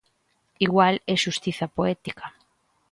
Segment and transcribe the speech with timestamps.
[0.65, 2.25] Igual é xustiza poética.